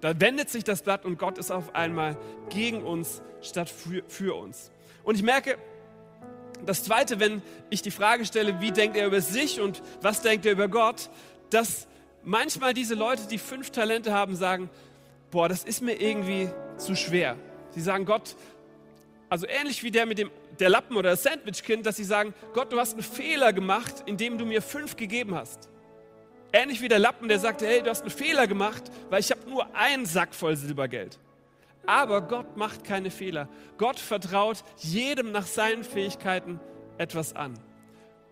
[0.00, 2.18] Da wendet sich das Blatt und Gott ist auf einmal
[2.48, 4.72] gegen uns statt für, für uns.
[5.04, 5.58] Und ich merke,
[6.64, 10.46] das Zweite, wenn ich die Frage stelle, wie denkt er über sich und was denkt
[10.46, 11.10] er über Gott,
[11.50, 11.86] dass
[12.24, 14.70] manchmal diese Leute, die fünf Talente haben, sagen,
[15.30, 17.36] boah, das ist mir irgendwie zu schwer.
[17.70, 18.36] Sie sagen, Gott,
[19.28, 22.72] also ähnlich wie der mit dem der Lappen oder das Sandwichkind, dass sie sagen, Gott,
[22.72, 25.68] du hast einen Fehler gemacht, indem du mir fünf gegeben hast.
[26.52, 29.48] Ähnlich wie der Lappen, der sagte, hey, du hast einen Fehler gemacht, weil ich habe
[29.48, 31.18] nur einen Sack voll Silbergeld.
[31.86, 33.48] Aber Gott macht keine Fehler.
[33.78, 36.60] Gott vertraut jedem nach seinen Fähigkeiten
[36.98, 37.58] etwas an.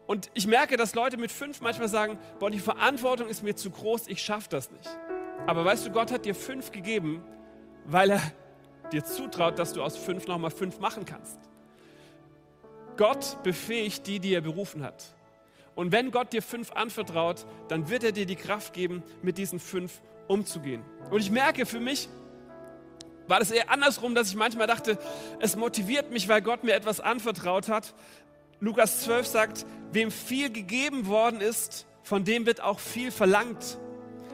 [0.07, 3.71] Und ich merke, dass Leute mit fünf manchmal sagen, boah, die Verantwortung ist mir zu
[3.71, 4.89] groß, ich schaffe das nicht.
[5.47, 7.23] Aber weißt du, Gott hat dir fünf gegeben,
[7.87, 8.23] weil er
[8.93, 11.39] dir zutraut, dass du aus fünf nochmal fünf machen kannst.
[12.97, 15.05] Gott befähigt die, die er berufen hat.
[15.75, 19.59] Und wenn Gott dir fünf anvertraut, dann wird er dir die Kraft geben, mit diesen
[19.59, 20.83] fünf umzugehen.
[21.11, 22.09] Und ich merke für mich,
[23.27, 24.99] war das eher andersrum, dass ich manchmal dachte,
[25.41, 27.95] es motiviert mich, weil Gott mir etwas anvertraut hat.
[28.61, 33.79] Lukas 12 sagt, wem viel gegeben worden ist, von dem wird auch viel verlangt.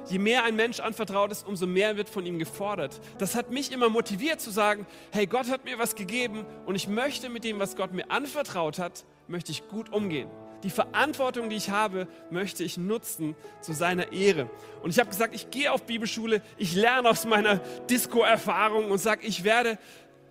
[0.09, 3.01] Je mehr ein Mensch anvertraut ist, umso mehr wird von ihm gefordert.
[3.19, 6.89] Das hat mich immer motiviert zu sagen, hey, Gott hat mir was gegeben und ich
[6.89, 10.29] möchte mit dem, was Gott mir anvertraut hat, möchte ich gut umgehen.
[10.63, 14.51] Die Verantwortung, die ich habe, möchte ich nutzen zu seiner Ehre.
[14.83, 17.57] Und ich habe gesagt, ich gehe auf Bibelschule, ich lerne aus meiner
[17.89, 19.79] Disco-Erfahrung und sage, ich werde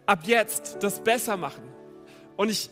[0.06, 1.64] ab jetzt das besser machen.
[2.38, 2.70] Und ich,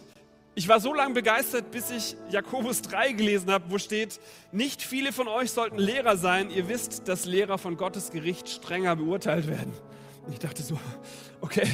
[0.55, 4.19] ich war so lange begeistert, bis ich Jakobus 3 gelesen habe, wo steht,
[4.51, 6.49] nicht viele von euch sollten Lehrer sein.
[6.49, 9.73] Ihr wisst, dass Lehrer von Gottes Gericht strenger beurteilt werden.
[10.25, 10.79] Und ich dachte so,
[11.41, 11.67] okay,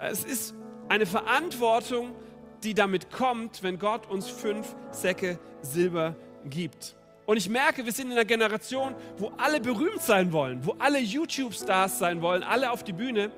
[0.00, 0.54] es ist
[0.88, 2.14] eine Verantwortung,
[2.62, 6.96] die damit kommt, wenn Gott uns fünf Säcke Silber gibt.
[7.26, 10.98] Und ich merke, wir sind in einer Generation, wo alle berühmt sein wollen, wo alle
[10.98, 13.30] YouTube-Stars sein wollen, alle auf die Bühne.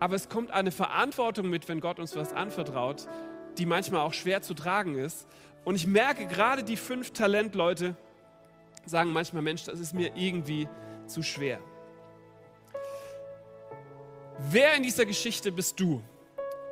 [0.00, 3.06] Aber es kommt eine Verantwortung mit, wenn Gott uns was anvertraut,
[3.58, 5.26] die manchmal auch schwer zu tragen ist.
[5.64, 7.96] Und ich merke, gerade die fünf Talentleute
[8.86, 10.68] sagen manchmal, Mensch, das ist mir irgendwie
[11.06, 11.60] zu schwer.
[14.38, 16.02] Wer in dieser Geschichte bist du?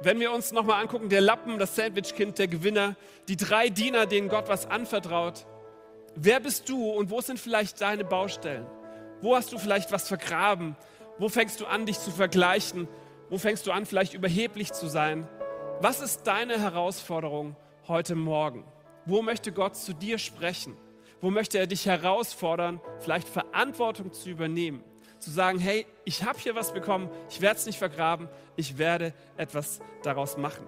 [0.03, 2.97] Wenn wir uns nochmal angucken, der Lappen, das Sandwichkind, der Gewinner,
[3.29, 5.47] die drei Diener, denen Gott was anvertraut.
[6.15, 8.67] Wer bist du und wo sind vielleicht deine Baustellen?
[9.23, 10.77] Wo hast du vielleicht was vergraben?
[11.19, 12.89] Wo fängst du an, dich zu vergleichen?
[13.31, 15.27] Wo fängst du an, vielleicht überheblich zu sein?
[15.81, 17.57] Was ist deine Herausforderung
[17.89, 18.65] heute Morgen?
[19.07, 20.77] Wo möchte Gott zu dir sprechen?
[21.23, 24.85] Wo möchte er dich herausfordern, vielleicht Verantwortung zu übernehmen?
[25.19, 29.13] Zu sagen, hey, ich habe hier was bekommen, ich werde es nicht vergraben, ich werde
[29.37, 30.67] etwas daraus machen.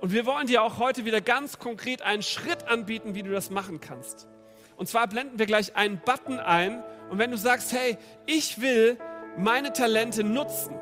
[0.00, 3.50] Und wir wollen dir auch heute wieder ganz konkret einen Schritt anbieten, wie du das
[3.50, 4.28] machen kannst.
[4.76, 6.82] Und zwar blenden wir gleich einen Button ein.
[7.10, 8.96] Und wenn du sagst, hey, ich will
[9.36, 10.74] meine Talente nutzen,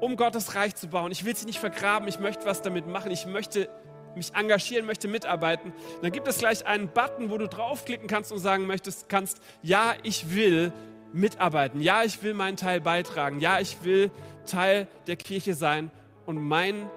[0.00, 3.12] um Gottes Reich zu bauen, ich will sie nicht vergraben, ich möchte was damit machen,
[3.12, 3.68] ich möchte
[4.16, 5.72] mich engagieren, möchte mitarbeiten,
[6.02, 9.94] dann gibt es gleich einen Button, wo du draufklicken kannst und sagen möchtest, kannst, ja,
[10.02, 10.72] ich will
[11.16, 11.80] mitarbeiten.
[11.80, 13.40] Ja, ich will meinen Teil beitragen.
[13.40, 14.10] Ja, ich will
[14.44, 15.90] Teil der Kirche sein
[16.26, 16.88] und mein,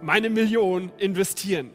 [0.00, 1.70] meine Million investieren.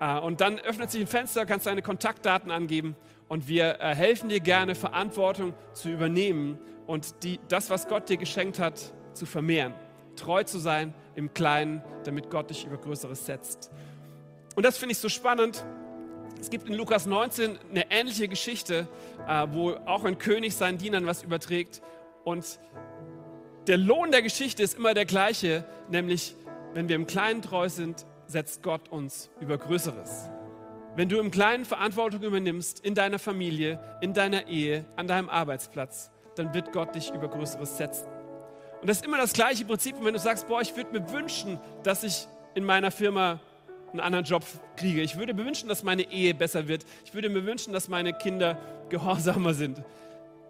[0.00, 2.96] Äh, und dann öffnet sich ein Fenster, kannst deine Kontaktdaten angeben
[3.28, 8.16] und wir äh, helfen dir gerne, Verantwortung zu übernehmen und die, das, was Gott dir
[8.16, 9.74] geschenkt hat, zu vermehren.
[10.16, 13.70] Treu zu sein im Kleinen, damit Gott dich über Größeres setzt.
[14.56, 15.64] Und das finde ich so spannend,
[16.44, 18.86] es gibt in Lukas 19 eine ähnliche Geschichte,
[19.26, 21.80] äh, wo auch ein König seinen Dienern was überträgt.
[22.22, 22.60] Und
[23.66, 26.36] der Lohn der Geschichte ist immer der gleiche, nämlich
[26.74, 30.28] wenn wir im Kleinen treu sind, setzt Gott uns über Größeres.
[30.96, 36.10] Wenn du im Kleinen Verantwortung übernimmst, in deiner Familie, in deiner Ehe, an deinem Arbeitsplatz,
[36.34, 38.06] dann wird Gott dich über Größeres setzen.
[38.82, 39.96] Und das ist immer das gleiche Prinzip.
[39.96, 43.40] Und wenn du sagst, boah, ich würde mir wünschen, dass ich in meiner Firma
[43.94, 44.44] einen anderen Job
[44.76, 45.00] kriege.
[45.00, 46.84] Ich würde mir wünschen, dass meine Ehe besser wird.
[47.04, 49.82] Ich würde mir wünschen, dass meine Kinder gehorsamer sind.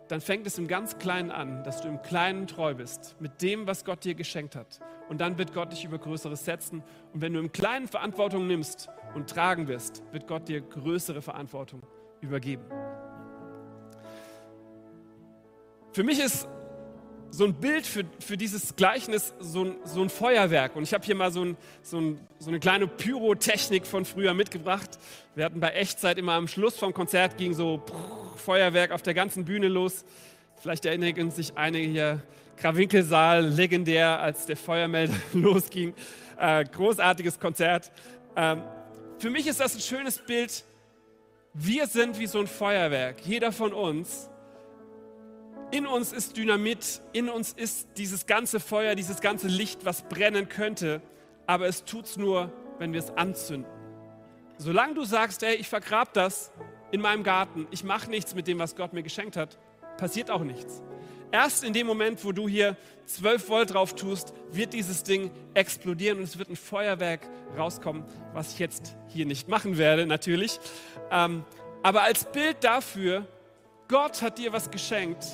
[0.08, 3.66] Dann fängt es im ganz Kleinen an, dass du im Kleinen treu bist mit dem,
[3.66, 4.80] was Gott dir geschenkt hat.
[5.08, 6.82] Und dann wird Gott dich über Größeres setzen.
[7.12, 11.82] Und wenn du im Kleinen Verantwortung nimmst und tragen wirst, wird Gott dir größere Verantwortung
[12.20, 12.64] übergeben.
[15.92, 16.48] Für mich ist
[17.34, 20.76] so ein Bild für, für dieses Gleichnis, so ein, so ein Feuerwerk.
[20.76, 24.34] Und ich habe hier mal so, ein, so, ein, so, eine kleine Pyrotechnik von früher
[24.34, 24.90] mitgebracht.
[25.34, 27.82] Wir hatten bei Echtzeit immer am Schluss vom Konzert ging so
[28.36, 30.04] Feuerwerk auf der ganzen Bühne los.
[30.62, 32.22] Vielleicht erinnern sich einige hier,
[32.56, 35.92] Krawinkelsaal, legendär, als der Feuermelder losging.
[36.38, 37.90] Äh, großartiges Konzert.
[38.36, 38.62] Ähm,
[39.18, 40.64] für mich ist das ein schönes Bild.
[41.52, 44.30] Wir sind wie so ein Feuerwerk, jeder von uns
[45.70, 50.48] in uns ist Dynamit, in uns ist dieses ganze Feuer, dieses ganze Licht, was brennen
[50.48, 51.00] könnte,
[51.46, 53.70] aber es tut es nur, wenn wir es anzünden.
[54.56, 56.52] Solange du sagst, ey, ich vergrab das
[56.92, 59.58] in meinem Garten, ich mache nichts mit dem, was Gott mir geschenkt hat,
[59.96, 60.82] passiert auch nichts.
[61.32, 66.18] Erst in dem Moment, wo du hier 12 Volt drauf tust, wird dieses Ding explodieren
[66.18, 70.60] und es wird ein Feuerwerk rauskommen, was ich jetzt hier nicht machen werde, natürlich.
[71.10, 71.44] Ähm,
[71.82, 73.26] aber als Bild dafür,
[73.88, 75.24] Gott hat dir was geschenkt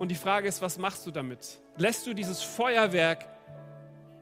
[0.00, 1.60] und die Frage ist, was machst du damit?
[1.76, 3.26] Lässt du dieses Feuerwerk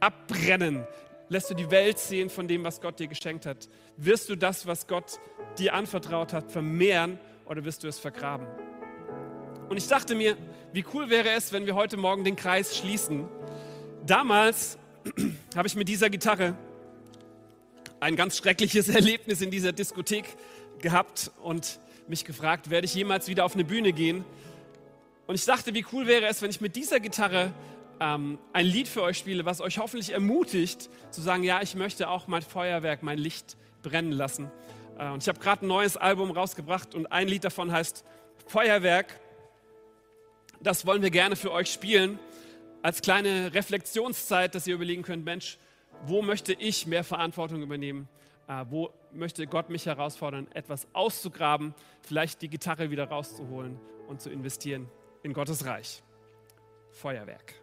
[0.00, 0.84] abbrennen?
[1.28, 3.68] Lässt du die Welt sehen von dem, was Gott dir geschenkt hat?
[3.96, 5.20] Wirst du das, was Gott
[5.56, 8.48] dir anvertraut hat, vermehren oder wirst du es vergraben?
[9.68, 10.36] Und ich dachte mir,
[10.72, 13.28] wie cool wäre es, wenn wir heute Morgen den Kreis schließen.
[14.04, 14.78] Damals
[15.54, 16.56] habe ich mit dieser Gitarre
[18.00, 20.24] ein ganz schreckliches Erlebnis in dieser Diskothek
[20.80, 24.24] gehabt und mich gefragt, werde ich jemals wieder auf eine Bühne gehen?
[25.28, 27.52] Und ich dachte, wie cool wäre es, wenn ich mit dieser Gitarre
[28.00, 32.08] ähm, ein Lied für euch spiele, was euch hoffentlich ermutigt, zu sagen, ja, ich möchte
[32.08, 34.50] auch mein Feuerwerk, mein Licht brennen lassen.
[34.98, 38.06] Äh, und ich habe gerade ein neues Album rausgebracht und ein Lied davon heißt
[38.46, 39.20] Feuerwerk.
[40.62, 42.18] Das wollen wir gerne für euch spielen,
[42.80, 45.58] als kleine Reflexionszeit, dass ihr überlegen könnt, Mensch,
[46.06, 48.08] wo möchte ich mehr Verantwortung übernehmen?
[48.48, 54.30] Äh, wo möchte Gott mich herausfordern, etwas auszugraben, vielleicht die Gitarre wieder rauszuholen und zu
[54.30, 54.88] investieren
[55.22, 56.02] in Gottes Reich.
[56.90, 57.54] Feuerwerk.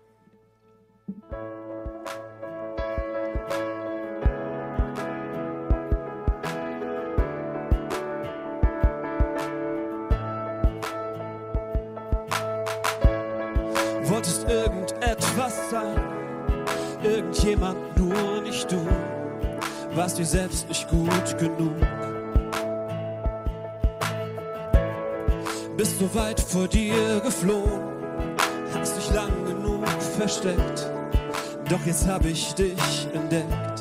[14.04, 16.00] Wolltest irgendetwas sein,
[17.04, 18.86] irgendjemand, nur nicht du,
[19.96, 21.76] warst dir selbst nicht gut genug
[25.86, 27.80] Bist so weit vor dir geflohen,
[28.74, 30.92] hast dich lang genug versteckt,
[31.70, 33.75] doch jetzt hab ich dich entdeckt.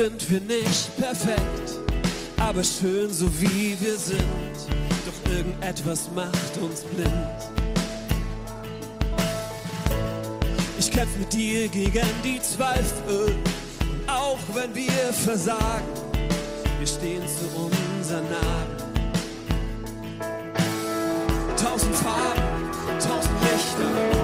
[0.00, 1.78] Sind wir nicht perfekt,
[2.38, 4.56] aber schön so wie wir sind.
[5.04, 7.38] Doch irgendetwas macht uns blind.
[10.78, 13.36] Ich kämpf mit dir gegen die Zweifel.
[14.06, 15.92] Auch wenn wir versagen,
[16.78, 18.76] wir stehen zu unser Namen.
[21.62, 24.19] Tausend Farben, tausend Lichter,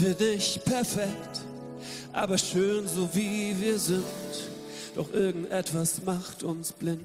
[0.00, 1.40] wir nicht perfekt,
[2.12, 4.04] aber schön so wie wir sind.
[4.94, 7.02] Doch irgendetwas macht uns blind.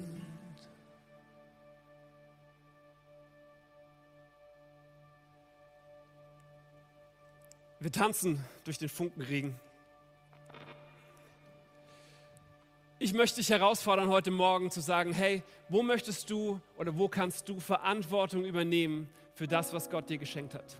[7.78, 9.54] Wir tanzen durch den Funkenregen.
[12.98, 17.48] Ich möchte dich herausfordern, heute Morgen zu sagen, hey, wo möchtest du oder wo kannst
[17.48, 20.78] du Verantwortung übernehmen für das, was Gott dir geschenkt hat?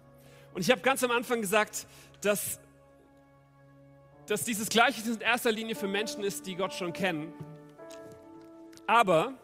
[0.55, 1.87] Und ich habe ganz am Anfang gesagt,
[2.21, 2.61] dass,
[4.27, 7.33] dass dieses Gleichnis in erster Linie für Menschen ist, die Gott schon kennen.
[8.87, 9.35] Aber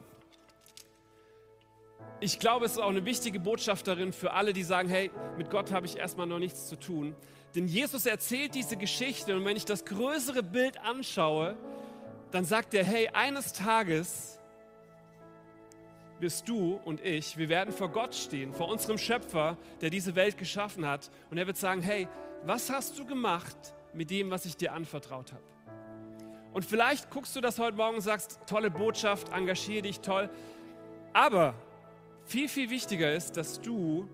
[2.20, 5.50] ich glaube, es ist auch eine wichtige Botschaft darin für alle, die sagen, hey, mit
[5.50, 7.16] Gott habe ich erstmal noch nichts zu tun.
[7.54, 11.56] Denn Jesus erzählt diese Geschichte und wenn ich das größere Bild anschaue,
[12.30, 14.38] dann sagt er, hey, eines Tages
[16.20, 20.38] wirst du und ich, wir werden vor Gott stehen, vor unserem Schöpfer, der diese Welt
[20.38, 21.10] geschaffen hat.
[21.30, 22.08] Und er wird sagen, hey,
[22.44, 23.56] was hast du gemacht
[23.92, 25.42] mit dem, was ich dir anvertraut habe?
[26.52, 30.28] Und vielleicht guckst du das heute Morgen und sagst, tolle Botschaft, engagier dich, toll.
[31.12, 31.54] Aber
[32.24, 34.08] viel, viel wichtiger ist, dass du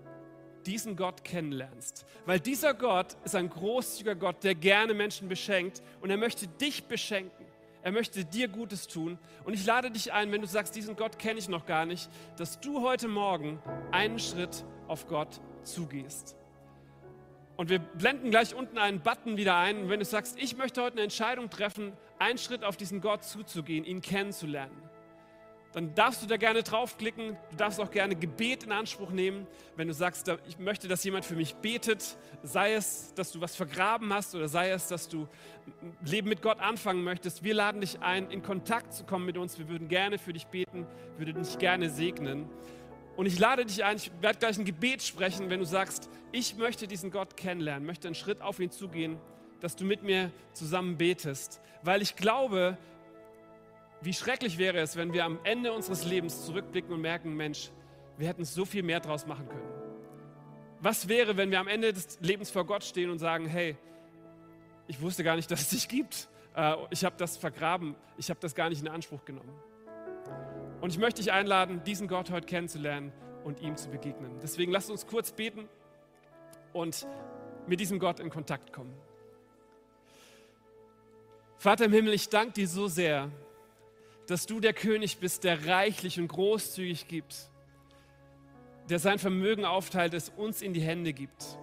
[0.65, 2.05] diesen Gott kennenlernst.
[2.25, 6.85] Weil dieser Gott ist ein großzügiger Gott, der gerne Menschen beschenkt und er möchte dich
[6.85, 7.45] beschenken.
[7.81, 9.17] Er möchte dir Gutes tun.
[9.45, 12.09] Und ich lade dich ein, wenn du sagst, diesen Gott kenne ich noch gar nicht,
[12.37, 13.61] dass du heute Morgen
[13.91, 16.38] einen Schritt auf Gott zugehst.
[17.59, 19.81] Und wir blenden gleich unten einen Button wieder ein.
[19.81, 23.25] Und wenn du sagst, ich möchte heute eine Entscheidung treffen, einen Schritt auf diesen Gott
[23.25, 24.81] zuzugehen, ihn kennenzulernen,
[25.73, 27.35] dann darfst du da gerne draufklicken.
[27.51, 29.45] Du darfst auch gerne Gebet in Anspruch nehmen.
[29.75, 33.57] Wenn du sagst, ich möchte, dass jemand für mich betet, sei es, dass du was
[33.57, 35.27] vergraben hast oder sei es, dass du
[35.81, 39.37] ein Leben mit Gott anfangen möchtest, wir laden dich ein, in Kontakt zu kommen mit
[39.37, 39.59] uns.
[39.59, 40.87] Wir würden gerne für dich beten,
[41.17, 42.49] würden dich gerne segnen.
[43.19, 46.55] Und ich lade dich ein, ich werde gleich ein Gebet sprechen, wenn du sagst, ich
[46.55, 49.17] möchte diesen Gott kennenlernen, möchte einen Schritt auf ihn zugehen,
[49.59, 51.59] dass du mit mir zusammen betest.
[51.83, 52.77] Weil ich glaube,
[54.01, 57.71] Wie schrecklich wäre es, wenn wir am Ende unseres Lebens zurückblicken und merken, Mensch,
[58.17, 59.67] wir hätten so viel mehr draus machen können.
[60.79, 63.75] Was wäre, wenn wir am Ende des Lebens vor Gott stehen und sagen, hey,
[64.87, 66.29] ich wusste gar nicht, dass es dich gibt.
[66.55, 67.95] Äh, Ich habe das vergraben.
[68.17, 69.51] Ich habe das gar nicht in Anspruch genommen.
[70.81, 73.11] Und ich möchte dich einladen, diesen Gott heute kennenzulernen
[73.43, 74.39] und ihm zu begegnen.
[74.41, 75.67] Deswegen lasst uns kurz beten
[76.73, 77.07] und
[77.67, 78.93] mit diesem Gott in Kontakt kommen.
[81.57, 83.29] Vater im Himmel, ich danke dir so sehr,
[84.27, 87.49] dass du der König bist, der reichlich und großzügig gibt,
[88.89, 91.57] der sein Vermögen aufteilt, es uns in die Hände gibt.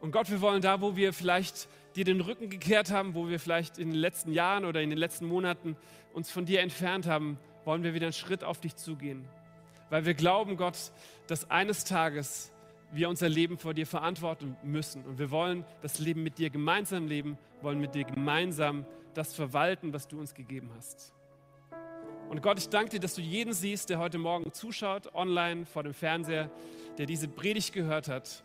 [0.00, 3.40] Und Gott, wir wollen da, wo wir vielleicht dir den Rücken gekehrt haben, wo wir
[3.40, 5.76] vielleicht in den letzten Jahren oder in den letzten Monaten
[6.12, 9.26] uns von dir entfernt haben, wollen wir wieder einen Schritt auf dich zugehen.
[9.88, 10.92] Weil wir glauben, Gott,
[11.26, 12.52] dass eines Tages
[12.92, 15.04] wir unser Leben vor dir verantworten müssen.
[15.04, 18.84] Und wir wollen das Leben mit dir gemeinsam leben, wollen mit dir gemeinsam
[19.14, 21.12] das verwalten, was du uns gegeben hast.
[22.28, 25.82] Und Gott, ich danke dir, dass du jeden siehst, der heute Morgen zuschaut, online, vor
[25.82, 26.50] dem Fernseher,
[26.98, 28.44] der diese Predigt gehört hat.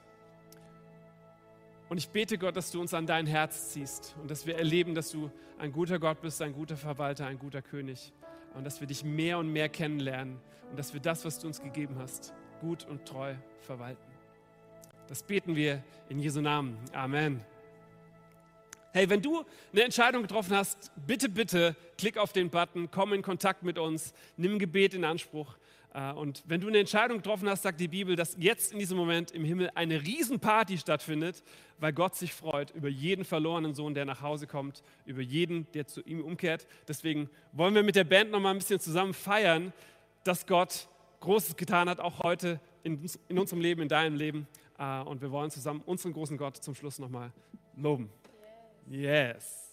[1.92, 4.96] Und ich bete Gott, dass du uns an dein Herz ziehst und dass wir erleben,
[4.96, 8.14] dass du ein guter Gott bist, ein guter Verwalter, ein guter König.
[8.54, 10.40] Und dass wir dich mehr und mehr kennenlernen
[10.70, 14.10] und dass wir das, was du uns gegeben hast, gut und treu verwalten.
[15.10, 16.78] Das beten wir in Jesu Namen.
[16.94, 17.42] Amen.
[18.94, 23.22] Hey, wenn du eine Entscheidung getroffen hast, bitte, bitte klick auf den Button, komm in
[23.22, 25.58] Kontakt mit uns, nimm Gebet in Anspruch.
[25.94, 28.98] Äh, Und wenn du eine Entscheidung getroffen hast, sagt die Bibel, dass jetzt in diesem
[28.98, 31.44] Moment im Himmel eine Riesenparty stattfindet,
[31.80, 35.88] weil Gott sich freut über jeden verlorenen Sohn, der nach Hause kommt, über jeden, der
[35.88, 36.68] zu ihm umkehrt.
[36.88, 39.74] Deswegen wollen wir mit der Band noch mal ein bisschen zusammen feiern,
[40.24, 40.88] dass Gott
[41.20, 44.48] Großes getan hat, auch heute in, in unserem Leben, in deinem Leben.
[44.78, 47.32] Äh, Und wir wollen zusammen unseren großen Gott zum Schluss noch mal
[47.76, 48.10] loben.
[48.90, 49.71] Yes.